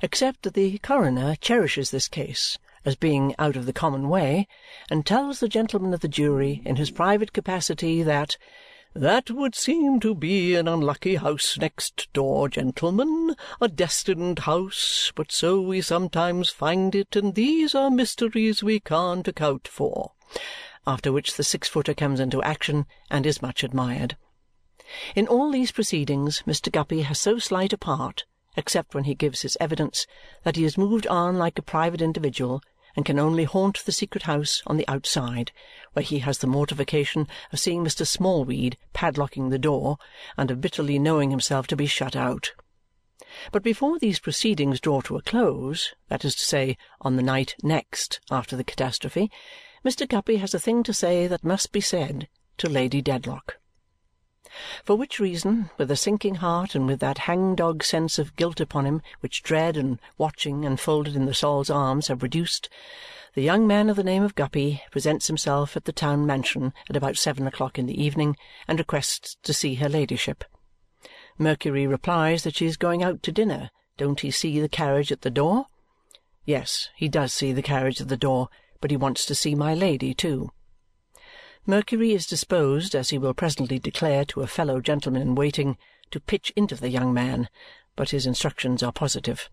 except 0.00 0.42
that 0.42 0.54
the 0.54 0.78
coroner 0.78 1.36
cherishes 1.36 1.90
this 1.90 2.08
case 2.08 2.56
as 2.86 2.96
being 2.96 3.34
out 3.38 3.56
of 3.56 3.66
the 3.66 3.74
common 3.74 4.08
way 4.08 4.48
and 4.90 5.04
tells 5.04 5.40
the 5.40 5.48
gentlemen 5.48 5.92
of 5.92 6.00
the 6.00 6.08
jury 6.08 6.62
in 6.64 6.76
his 6.76 6.90
private 6.90 7.34
capacity 7.34 8.02
that 8.02 8.38
that 8.94 9.30
would 9.30 9.54
seem 9.54 10.00
to 10.00 10.14
be 10.14 10.54
an 10.54 10.66
unlucky 10.66 11.16
house 11.16 11.58
next 11.58 12.10
door, 12.14 12.48
gentlemen, 12.48 13.36
a 13.60 13.68
destined 13.68 14.40
house, 14.40 15.12
but 15.14 15.30
so 15.30 15.60
we 15.60 15.82
sometimes 15.82 16.48
find 16.48 16.94
it, 16.94 17.16
and 17.16 17.34
these 17.34 17.74
are 17.74 17.90
mysteries 17.90 18.62
we 18.62 18.80
can't 18.80 19.28
account 19.28 19.68
for. 19.68 20.12
After 20.86 21.12
which 21.12 21.36
the 21.36 21.44
six-footer 21.44 21.94
comes 21.94 22.18
into 22.18 22.42
action 22.42 22.86
and 23.10 23.26
is 23.26 23.42
much 23.42 23.62
admired. 23.62 24.16
In 25.14 25.26
all 25.26 25.50
these 25.50 25.72
proceedings 25.72 26.42
Mr. 26.46 26.70
Guppy 26.70 27.02
has 27.02 27.18
so 27.18 27.38
slight 27.38 27.72
a 27.72 27.78
part, 27.78 28.24
except 28.56 28.94
when 28.94 29.04
he 29.04 29.14
gives 29.14 29.42
his 29.42 29.56
evidence, 29.60 30.06
that 30.42 30.56
he 30.56 30.64
is 30.64 30.76
moved 30.76 31.06
on 31.06 31.38
like 31.38 31.58
a 31.58 31.62
private 31.62 32.02
individual 32.02 32.62
and 32.94 33.06
can 33.06 33.18
only 33.18 33.44
haunt 33.44 33.84
the 33.84 33.92
secret 33.92 34.24
house 34.24 34.62
on 34.66 34.76
the 34.76 34.86
outside, 34.88 35.50
where 35.94 36.02
he 36.02 36.18
has 36.18 36.38
the 36.38 36.46
mortification 36.46 37.26
of 37.52 37.58
seeing 37.58 37.82
Mr. 37.82 38.06
Smallweed 38.06 38.76
padlocking 38.92 39.50
the 39.50 39.58
door 39.58 39.96
and 40.36 40.50
of 40.50 40.60
bitterly 40.60 40.98
knowing 40.98 41.30
himself 41.30 41.66
to 41.68 41.76
be 41.76 41.86
shut 41.86 42.14
out. 42.14 42.52
But 43.50 43.62
before 43.62 43.98
these 43.98 44.18
proceedings 44.18 44.78
draw 44.78 45.00
to 45.02 45.16
a 45.16 45.22
close, 45.22 45.94
that 46.08 46.24
is 46.24 46.34
to 46.34 46.44
say, 46.44 46.76
on 47.00 47.16
the 47.16 47.22
night 47.22 47.54
next 47.62 48.20
after 48.30 48.56
the 48.56 48.64
catastrophe, 48.64 49.30
Mr. 49.84 50.06
Guppy 50.06 50.36
has 50.36 50.52
a 50.52 50.60
thing 50.60 50.82
to 50.82 50.92
say 50.92 51.26
that 51.26 51.44
must 51.44 51.72
be 51.72 51.80
said 51.80 52.28
to 52.58 52.68
Lady 52.68 53.00
Dedlock. 53.00 53.58
For 54.84 54.96
which 54.96 55.18
reason, 55.18 55.70
with 55.78 55.90
a 55.90 55.96
sinking 55.96 56.36
heart 56.36 56.74
and 56.74 56.86
with 56.86 57.00
that 57.00 57.18
hang-dog 57.18 57.82
sense 57.82 58.18
of 58.18 58.36
guilt 58.36 58.60
upon 58.60 58.84
him 58.84 59.02
which 59.20 59.42
dread 59.42 59.76
and 59.76 59.98
watching 60.18 60.64
enfolded 60.64 61.16
in 61.16 61.26
the 61.26 61.34
Sol's 61.34 61.70
Arms 61.70 62.08
have 62.08 62.22
reduced, 62.22 62.68
the 63.34 63.42
young 63.42 63.66
man 63.66 63.88
of 63.88 63.96
the 63.96 64.04
name 64.04 64.22
of 64.22 64.34
Guppy 64.34 64.82
presents 64.90 65.26
himself 65.26 65.74
at 65.76 65.86
the 65.86 65.92
town 65.92 66.26
mansion 66.26 66.74
at 66.90 66.96
about 66.96 67.16
seven 67.16 67.46
o'clock 67.46 67.78
in 67.78 67.86
the 67.86 68.02
evening 68.02 68.36
and 68.68 68.78
requests 68.78 69.36
to 69.42 69.54
see 69.54 69.76
her 69.76 69.88
ladyship. 69.88 70.44
Mercury 71.38 71.86
replies 71.86 72.42
that 72.44 72.56
she 72.56 72.66
is 72.66 72.76
going 72.76 73.02
out 73.02 73.22
to 73.22 73.32
dinner. 73.32 73.70
Don't 73.96 74.20
he 74.20 74.30
see 74.30 74.60
the 74.60 74.68
carriage 74.68 75.10
at 75.10 75.22
the 75.22 75.30
door? 75.30 75.66
Yes, 76.44 76.90
he 76.94 77.08
does 77.08 77.32
see 77.32 77.52
the 77.52 77.62
carriage 77.62 78.00
at 78.00 78.08
the 78.08 78.16
door, 78.16 78.48
but 78.82 78.90
he 78.90 78.96
wants 78.98 79.24
to 79.26 79.34
see 79.34 79.54
my 79.54 79.74
Lady 79.74 80.12
too. 80.12 80.50
Mercury 81.64 82.12
is 82.12 82.26
disposed, 82.26 82.92
as 82.92 83.10
he 83.10 83.18
will 83.18 83.34
presently 83.34 83.78
declare 83.78 84.24
to 84.24 84.40
a 84.40 84.48
fellow 84.48 84.80
gentleman 84.80 85.22
in 85.22 85.36
waiting, 85.36 85.78
to 86.10 86.18
pitch 86.18 86.52
into 86.56 86.74
the 86.74 86.88
young 86.88 87.14
man, 87.14 87.48
but 87.94 88.10
his 88.10 88.26
instructions 88.26 88.82
are 88.82 88.90
positive. 88.90 89.48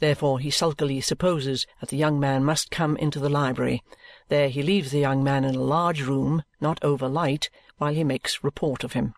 Therefore 0.00 0.40
he 0.40 0.50
sulkily 0.50 1.00
supposes 1.00 1.64
that 1.80 1.90
the 1.90 1.96
young 1.96 2.18
man 2.18 2.42
must 2.42 2.72
come 2.72 2.96
into 2.96 3.20
the 3.20 3.28
library. 3.28 3.84
There 4.28 4.48
he 4.48 4.64
leaves 4.64 4.90
the 4.90 4.98
young 4.98 5.22
man 5.22 5.44
in 5.44 5.54
a 5.54 5.62
large 5.62 6.02
room, 6.02 6.42
not 6.60 6.82
over 6.82 7.08
light, 7.08 7.50
while 7.76 7.94
he 7.94 8.02
makes 8.02 8.42
report 8.42 8.82
of 8.82 8.94
him. 8.94 9.14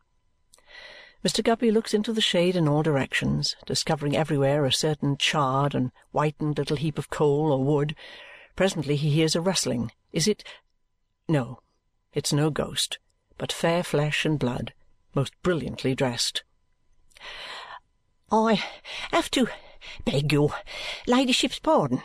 Mr. 1.24 1.42
Guppy 1.42 1.70
looks 1.70 1.94
into 1.94 2.12
the 2.12 2.20
shade 2.20 2.54
in 2.54 2.68
all 2.68 2.82
directions, 2.82 3.56
discovering 3.64 4.14
everywhere 4.14 4.66
a 4.66 4.72
certain 4.72 5.16
charred 5.16 5.74
and 5.74 5.90
whitened 6.12 6.58
little 6.58 6.76
heap 6.76 6.98
of 6.98 7.08
coal 7.08 7.50
or 7.50 7.64
wood. 7.64 7.96
Presently 8.56 8.96
he 8.96 9.08
hears 9.08 9.34
a 9.34 9.40
rustling. 9.40 9.90
Is 10.12 10.28
it? 10.28 10.44
No, 11.26 11.60
it's 12.12 12.32
no 12.32 12.50
ghost, 12.50 12.98
but 13.38 13.52
fair 13.52 13.82
flesh 13.82 14.24
and 14.24 14.38
blood, 14.38 14.72
most 15.14 15.32
brilliantly 15.42 15.94
dressed. 15.94 16.42
"I 18.30 18.62
have 19.10 19.30
to 19.32 19.48
beg 20.04 20.32
your 20.32 20.54
ladyship's 21.06 21.58
pardon," 21.58 22.02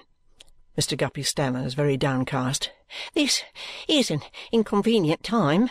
Mr. 0.77 0.97
Guppy 0.97 1.23
stammers, 1.23 1.73
very 1.73 1.97
downcast. 1.97 2.71
"This 3.13 3.43
is 3.87 4.11
an 4.11 4.21
inconvenient 4.51 5.23
time." 5.23 5.69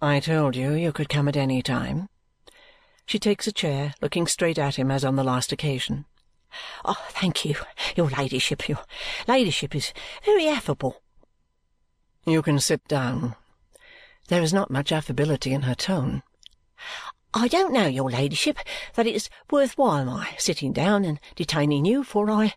"I 0.00 0.20
told 0.20 0.56
you 0.56 0.74
you 0.74 0.92
could 0.92 1.08
come 1.08 1.28
at 1.28 1.36
any 1.36 1.62
time." 1.62 2.08
She 3.06 3.18
takes 3.18 3.46
a 3.46 3.52
chair, 3.52 3.94
looking 4.00 4.26
straight 4.26 4.58
at 4.58 4.76
him 4.76 4.90
as 4.90 5.04
on 5.04 5.16
the 5.16 5.24
last 5.24 5.52
occasion. 5.52 6.06
Oh, 6.84 7.06
thank 7.10 7.44
you, 7.44 7.56
your 7.96 8.08
ladyship. 8.10 8.68
Your 8.68 8.84
ladyship 9.28 9.74
is 9.74 9.92
very 10.24 10.48
affable. 10.48 11.02
You 12.26 12.42
can 12.42 12.58
sit 12.58 12.86
down. 12.88 13.36
There 14.28 14.42
is 14.42 14.52
not 14.52 14.70
much 14.70 14.90
affability 14.90 15.52
in 15.52 15.62
her 15.62 15.76
tone. 15.76 16.24
I 17.32 17.46
don't 17.46 17.72
know, 17.72 17.86
your 17.86 18.10
ladyship, 18.10 18.58
that 18.94 19.06
it's 19.06 19.30
worth 19.50 19.78
while 19.78 20.04
my 20.04 20.34
sitting 20.36 20.72
down 20.72 21.04
and 21.04 21.20
detaining 21.36 21.84
you, 21.84 22.02
for 22.02 22.28
I 22.28 22.54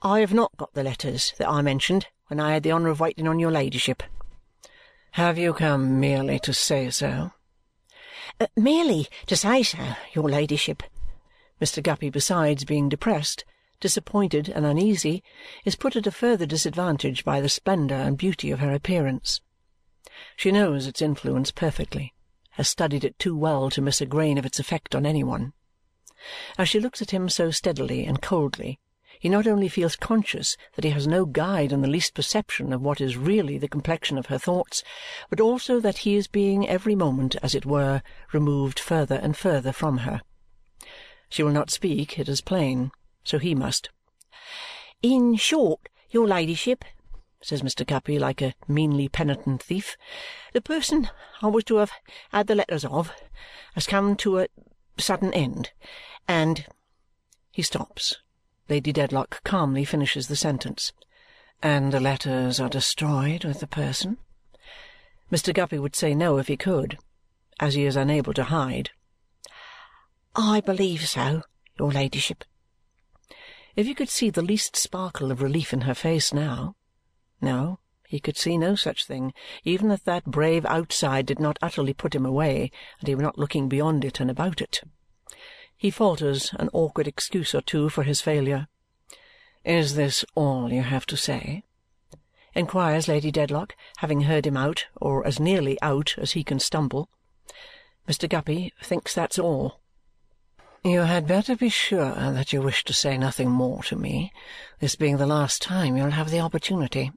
I 0.00 0.20
have 0.20 0.32
not 0.32 0.56
got 0.56 0.74
the 0.74 0.84
letters 0.84 1.32
that 1.38 1.48
I 1.48 1.62
mentioned 1.62 2.06
when 2.28 2.38
I 2.38 2.52
had 2.52 2.62
the 2.62 2.72
honour 2.72 2.90
of 2.90 3.00
waiting 3.00 3.26
on 3.26 3.38
your 3.38 3.50
ladyship. 3.50 4.02
Have 5.12 5.38
you 5.38 5.54
come 5.54 5.98
merely 5.98 6.38
to 6.40 6.52
say 6.52 6.90
so? 6.90 7.32
Uh, 8.38 8.46
merely 8.56 9.08
to 9.26 9.36
say 9.36 9.62
so, 9.62 9.78
your 10.12 10.28
ladyship. 10.28 10.82
Mr. 11.60 11.82
Guppy, 11.82 12.10
besides 12.10 12.64
being 12.64 12.88
depressed, 12.88 13.44
disappointed, 13.84 14.48
and 14.48 14.64
uneasy, 14.64 15.22
is 15.66 15.76
put 15.76 15.94
at 15.94 16.06
a 16.06 16.10
further 16.10 16.46
disadvantage 16.46 17.22
by 17.22 17.38
the 17.38 17.50
splendour 17.50 17.98
and 17.98 18.16
beauty 18.16 18.50
of 18.50 18.60
her 18.60 18.72
appearance. 18.72 19.42
She 20.36 20.50
knows 20.50 20.86
its 20.86 21.02
influence 21.02 21.50
perfectly, 21.50 22.14
has 22.52 22.66
studied 22.66 23.04
it 23.04 23.18
too 23.18 23.36
well 23.36 23.68
to 23.68 23.82
miss 23.82 24.00
a 24.00 24.06
grain 24.06 24.38
of 24.38 24.46
its 24.46 24.58
effect 24.58 24.94
on 24.94 25.04
any 25.04 25.22
one. 25.22 25.52
As 26.56 26.66
she 26.66 26.80
looks 26.80 27.02
at 27.02 27.10
him 27.10 27.28
so 27.28 27.50
steadily 27.50 28.06
and 28.06 28.22
coldly, 28.22 28.80
he 29.20 29.28
not 29.28 29.46
only 29.46 29.68
feels 29.68 29.96
conscious 29.96 30.56
that 30.76 30.84
he 30.84 30.90
has 30.92 31.06
no 31.06 31.26
guide 31.26 31.70
in 31.70 31.82
the 31.82 31.86
least 31.86 32.14
perception 32.14 32.72
of 32.72 32.80
what 32.80 33.02
is 33.02 33.18
really 33.18 33.58
the 33.58 33.68
complexion 33.68 34.16
of 34.16 34.26
her 34.26 34.38
thoughts, 34.38 34.82
but 35.28 35.42
also 35.42 35.78
that 35.78 35.98
he 35.98 36.14
is 36.14 36.26
being 36.26 36.66
every 36.66 36.94
moment, 36.94 37.36
as 37.42 37.54
it 37.54 37.66
were, 37.66 38.00
removed 38.32 38.80
further 38.80 39.16
and 39.16 39.36
further 39.36 39.72
from 39.72 39.98
her. 39.98 40.22
She 41.28 41.42
will 41.42 41.52
not 41.52 41.70
speak, 41.70 42.18
it 42.18 42.30
is 42.30 42.40
plain, 42.40 42.90
so 43.24 43.38
he 43.38 43.54
must. 43.54 43.88
In 45.02 45.36
short, 45.36 45.88
your 46.10 46.26
ladyship, 46.26 46.84
says 47.40 47.62
Mr. 47.62 47.86
Guppy 47.86 48.18
like 48.18 48.40
a 48.40 48.54
meanly 48.68 49.08
penitent 49.08 49.62
thief, 49.62 49.96
the 50.52 50.60
person 50.60 51.10
I 51.42 51.48
was 51.48 51.64
to 51.64 51.76
have 51.76 51.92
had 52.30 52.46
the 52.46 52.54
letters 52.54 52.84
of 52.84 53.12
has 53.74 53.86
come 53.86 54.16
to 54.16 54.38
a 54.38 54.48
sudden 54.96 55.32
end, 55.34 55.72
and 56.28 56.66
he 57.50 57.62
stops. 57.62 58.16
Lady 58.68 58.92
Dedlock 58.92 59.42
calmly 59.44 59.84
finishes 59.84 60.28
the 60.28 60.36
sentence. 60.36 60.92
And 61.62 61.92
the 61.92 62.00
letters 62.00 62.60
are 62.60 62.68
destroyed 62.68 63.44
with 63.44 63.60
the 63.60 63.66
person? 63.66 64.18
Mr. 65.30 65.52
Guppy 65.52 65.78
would 65.78 65.96
say 65.96 66.14
no 66.14 66.38
if 66.38 66.48
he 66.48 66.56
could, 66.56 66.98
as 67.60 67.74
he 67.74 67.84
is 67.84 67.96
unable 67.96 68.32
to 68.34 68.44
hide. 68.44 68.90
I 70.34 70.60
believe 70.60 71.08
so, 71.08 71.42
your 71.78 71.92
ladyship. 71.92 72.44
If 73.76 73.86
he 73.86 73.94
could 73.94 74.08
see 74.08 74.30
the 74.30 74.42
least 74.42 74.76
sparkle 74.76 75.32
of 75.32 75.42
relief 75.42 75.72
in 75.72 75.82
her 75.82 75.94
face 75.94 76.32
now. 76.32 76.76
No, 77.40 77.80
he 78.06 78.20
could 78.20 78.36
see 78.36 78.56
no 78.56 78.76
such 78.76 79.04
thing, 79.04 79.34
even 79.64 79.90
if 79.90 80.04
that 80.04 80.26
brave 80.26 80.64
outside 80.66 81.26
did 81.26 81.40
not 81.40 81.58
utterly 81.60 81.92
put 81.92 82.14
him 82.14 82.24
away 82.24 82.70
and 83.00 83.08
he 83.08 83.14
were 83.14 83.22
not 83.22 83.38
looking 83.38 83.68
beyond 83.68 84.04
it 84.04 84.20
and 84.20 84.30
about 84.30 84.60
it. 84.60 84.82
He 85.76 85.90
falters 85.90 86.52
an 86.54 86.70
awkward 86.72 87.08
excuse 87.08 87.54
or 87.54 87.60
two 87.60 87.88
for 87.88 88.04
his 88.04 88.20
failure. 88.20 88.68
"Is 89.64 89.96
this 89.96 90.24
all 90.36 90.72
you 90.72 90.82
have 90.82 91.06
to 91.06 91.16
say?" 91.16 91.64
inquires 92.54 93.08
Lady 93.08 93.32
Dedlock, 93.32 93.74
having 93.96 94.22
heard 94.22 94.46
him 94.46 94.56
out, 94.56 94.86
or 94.94 95.26
as 95.26 95.40
nearly 95.40 95.76
out 95.82 96.14
as 96.16 96.32
he 96.32 96.44
can 96.44 96.60
stumble. 96.60 97.08
Mr. 98.08 98.28
Guppy 98.28 98.72
thinks 98.80 99.12
that's 99.12 99.38
all. 99.38 99.80
You 100.86 101.00
had 101.00 101.26
better 101.26 101.56
be 101.56 101.70
sure 101.70 102.14
that 102.14 102.52
you 102.52 102.60
wish 102.60 102.84
to 102.84 102.92
say 102.92 103.16
nothing 103.16 103.48
more 103.48 103.82
to 103.84 103.96
me, 103.96 104.30
this 104.80 104.96
being 104.96 105.16
the 105.16 105.26
last 105.26 105.62
time 105.62 105.96
you'll 105.96 106.10
have 106.10 106.30
the 106.30 106.40
opportunity. 106.40 107.10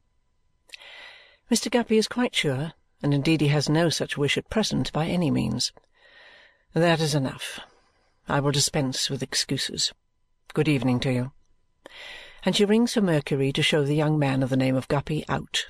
Mr. 1.51 1.69
Guppy 1.69 1.97
is 1.97 2.07
quite 2.07 2.33
sure, 2.33 2.71
and 3.03 3.13
indeed 3.13 3.41
he 3.41 3.49
has 3.49 3.67
no 3.67 3.89
such 3.89 4.17
wish 4.17 4.37
at 4.37 4.49
present 4.49 4.93
by 4.93 5.07
any 5.07 5.29
means. 5.29 5.73
That 6.73 7.01
is 7.01 7.13
enough. 7.13 7.59
I 8.29 8.39
will 8.39 8.53
dispense 8.53 9.09
with 9.09 9.21
excuses. 9.21 9.91
Good 10.53 10.69
evening 10.69 11.01
to 11.01 11.11
you. 11.11 11.31
And 12.45 12.55
she 12.55 12.63
rings 12.63 12.93
for 12.93 13.01
Mercury 13.01 13.51
to 13.51 13.61
show 13.61 13.83
the 13.83 13.95
young 13.95 14.17
man 14.17 14.43
of 14.43 14.49
the 14.49 14.55
name 14.55 14.77
of 14.77 14.87
Guppy 14.87 15.25
out. 15.27 15.65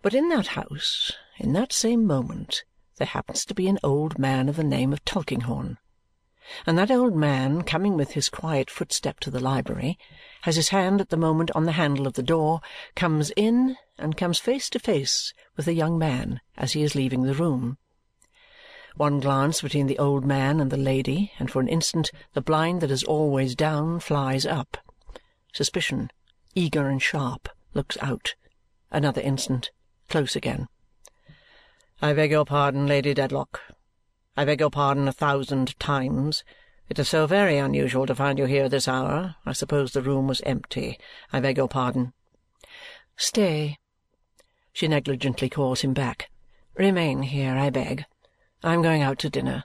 But 0.00 0.14
in 0.14 0.30
that 0.30 0.46
house, 0.46 1.12
in 1.36 1.52
that 1.52 1.74
same 1.74 2.06
moment, 2.06 2.64
there 2.96 3.06
happens 3.06 3.44
to 3.44 3.54
be 3.54 3.68
an 3.68 3.78
old 3.82 4.18
man 4.18 4.48
of 4.48 4.56
the 4.56 4.64
name 4.64 4.94
of 4.94 5.04
Tulkinghorn 5.04 5.76
and 6.66 6.78
that 6.78 6.90
old 6.90 7.14
man, 7.14 7.62
coming 7.62 7.96
with 7.96 8.12
his 8.12 8.28
quiet 8.28 8.70
footstep 8.70 9.20
to 9.20 9.30
the 9.30 9.40
library, 9.40 9.98
has 10.42 10.56
his 10.56 10.70
hand 10.70 11.00
at 11.00 11.10
the 11.10 11.16
moment 11.16 11.50
on 11.54 11.64
the 11.64 11.72
handle 11.72 12.06
of 12.06 12.14
the 12.14 12.22
door, 12.22 12.60
comes 12.94 13.30
in, 13.36 13.76
and 13.98 14.16
comes 14.16 14.38
face 14.38 14.70
to 14.70 14.78
face 14.78 15.34
with 15.56 15.66
the 15.66 15.74
young 15.74 15.98
man 15.98 16.40
as 16.56 16.72
he 16.72 16.82
is 16.82 16.94
leaving 16.94 17.22
the 17.22 17.34
room. 17.34 17.76
One 18.96 19.20
glance 19.20 19.62
between 19.62 19.86
the 19.86 19.98
old 19.98 20.24
man 20.24 20.60
and 20.60 20.70
the 20.70 20.76
lady, 20.76 21.32
and 21.38 21.50
for 21.50 21.60
an 21.60 21.68
instant 21.68 22.10
the 22.32 22.40
blind 22.40 22.80
that 22.80 22.90
is 22.90 23.04
always 23.04 23.54
down 23.54 24.00
flies 24.00 24.44
up. 24.44 24.76
Suspicion, 25.52 26.10
eager 26.54 26.88
and 26.88 27.00
sharp, 27.00 27.48
looks 27.74 27.96
out. 28.00 28.34
Another 28.90 29.20
instant, 29.20 29.70
close 30.08 30.34
again. 30.34 30.68
"I 32.02 32.12
beg 32.14 32.30
your 32.32 32.44
pardon, 32.44 32.86
Lady 32.86 33.14
Dedlock. 33.14 33.60
I 34.36 34.44
beg 34.44 34.60
your 34.60 34.70
pardon 34.70 35.08
a 35.08 35.12
thousand 35.12 35.78
times. 35.80 36.44
It 36.88 36.98
is 36.98 37.08
so 37.08 37.26
very 37.26 37.58
unusual 37.58 38.06
to 38.06 38.14
find 38.14 38.38
you 38.38 38.46
here 38.46 38.68
this 38.68 38.86
hour. 38.86 39.36
I 39.44 39.52
suppose 39.52 39.92
the 39.92 40.02
room 40.02 40.28
was 40.28 40.40
empty. 40.42 40.98
I 41.32 41.40
beg 41.40 41.56
your 41.56 41.68
pardon." 41.68 42.12
"Stay!" 43.16 43.78
She 44.72 44.88
negligently 44.88 45.48
calls 45.48 45.80
him 45.80 45.92
back. 45.92 46.30
"Remain 46.74 47.22
here, 47.22 47.56
I 47.56 47.70
beg. 47.70 48.04
I 48.62 48.72
am 48.74 48.82
going 48.82 49.02
out 49.02 49.18
to 49.20 49.30
dinner. 49.30 49.64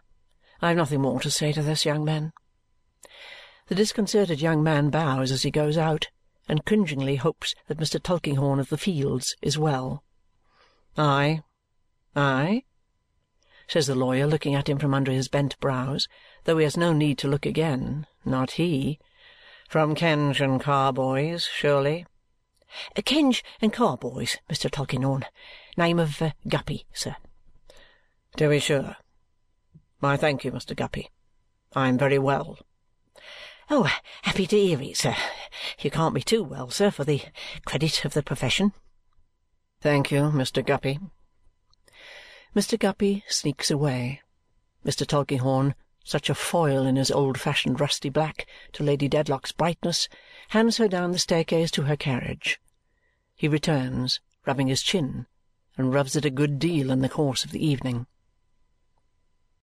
I 0.62 0.70
have 0.70 0.78
nothing 0.78 1.02
more 1.02 1.20
to 1.20 1.30
say 1.30 1.52
to 1.52 1.62
this 1.62 1.86
young 1.86 2.04
man." 2.04 2.34
The 3.68 3.76
disconcerted 3.76 4.42
young 4.42 4.64
man 4.64 4.90
bows 4.90 5.32
as 5.32 5.44
he 5.44 5.52
goes 5.52 5.78
out 5.78 6.10
and 6.48 6.66
cringingly 6.66 7.16
hopes 7.16 7.56
that 7.68 7.78
Mr. 7.78 8.02
Tulkinghorn 8.02 8.60
of 8.60 8.70
the 8.70 8.78
Fields 8.78 9.36
is 9.42 9.58
well. 9.58 10.04
"Aye, 10.98 11.44
aye?" 12.16 12.64
Says 13.68 13.88
the 13.88 13.96
lawyer, 13.96 14.28
looking 14.28 14.56
at 14.56 14.70
him 14.70 14.78
from 14.78 14.94
under 14.94 15.12
his 15.12 15.28
bent 15.28 15.60
brows, 15.60 16.08
though 16.44 16.58
he 16.58 16.64
has 16.64 16.78
no 16.78 16.94
need 16.94 17.18
to 17.20 17.28
look 17.28 17.46
again. 17.46 18.08
Not 18.24 18.52
he. 18.52 19.00
From 19.70 19.96
Kenge 19.96 20.40
and 20.40 20.62
Carboys, 20.62 21.46
surely? 21.46 22.06
Uh, 22.96 23.02
Kenge 23.02 23.42
and 23.62 23.74
Carboys, 23.74 24.38
Mr. 24.50 24.70
Tulkinghorn. 24.70 25.26
Name 25.78 26.00
of 26.00 26.22
uh, 26.22 26.32
Guppy, 26.48 26.86
sir. 26.94 27.16
To 28.38 28.50
be 28.50 28.60
sure. 28.60 28.98
I 30.02 30.18
thank 30.18 30.44
you, 30.44 30.52
Mr. 30.52 30.76
Guppy. 30.76 31.10
I 31.74 31.88
am 31.88 31.98
very 31.98 32.20
well. 32.20 32.60
Oh, 33.70 33.90
happy 34.22 34.46
to 34.48 34.58
hear 34.58 34.82
it, 34.82 34.98
sir. 34.98 35.16
You 35.80 35.90
can't 35.90 36.14
be 36.14 36.22
too 36.22 36.44
well, 36.44 36.70
sir, 36.70 36.92
for 36.92 37.04
the 37.04 37.22
credit 37.66 38.06
of 38.06 38.14
the 38.14 38.22
profession. 38.22 38.74
Thank 39.82 40.12
you, 40.12 40.22
Mr. 40.24 40.66
Guppy. 40.66 41.00
Mr. 42.56 42.80
Guppy 42.80 43.22
sneaks 43.28 43.70
away. 43.70 44.22
Mr. 44.86 45.06
Tulkinghorn, 45.06 45.76
such 46.06 46.30
a 46.30 46.34
foil 46.34 46.86
in 46.86 46.96
his 46.96 47.12
old-fashioned 47.12 47.82
rusty 47.82 48.08
black 48.08 48.48
to 48.72 48.82
Lady 48.82 49.10
Dedlock's 49.10 49.52
brightness, 49.52 50.08
hands 50.50 50.78
her 50.78 50.88
down 50.88 51.12
the 51.12 51.20
staircase 51.20 51.70
to 51.72 51.82
her 51.82 51.98
carriage. 51.98 52.62
He 53.36 53.50
returns, 53.50 54.22
rubbing 54.46 54.68
his 54.68 54.82
chin, 54.82 55.28
and 55.76 55.94
rubs 55.94 56.16
it 56.16 56.24
a 56.24 56.30
good 56.30 56.58
deal 56.58 56.92
in 56.92 57.02
the 57.02 57.10
course 57.10 57.44
of 57.44 57.52
the 57.52 57.66
evening. 57.66 58.08